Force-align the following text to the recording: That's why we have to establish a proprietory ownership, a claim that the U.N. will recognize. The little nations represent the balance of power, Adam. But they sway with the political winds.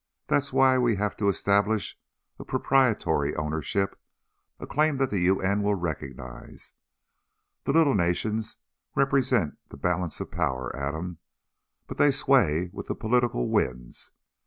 That's 0.25 0.51
why 0.51 0.79
we 0.79 0.95
have 0.95 1.15
to 1.17 1.29
establish 1.29 1.95
a 2.39 2.43
proprietory 2.43 3.35
ownership, 3.37 4.01
a 4.59 4.65
claim 4.65 4.97
that 4.97 5.11
the 5.11 5.19
U.N. 5.21 5.61
will 5.61 5.75
recognize. 5.75 6.73
The 7.65 7.73
little 7.73 7.93
nations 7.93 8.57
represent 8.95 9.59
the 9.69 9.77
balance 9.77 10.19
of 10.19 10.31
power, 10.31 10.75
Adam. 10.75 11.19
But 11.85 11.97
they 11.97 12.09
sway 12.09 12.71
with 12.73 12.87
the 12.87 12.95
political 12.95 13.47
winds. 13.49 14.11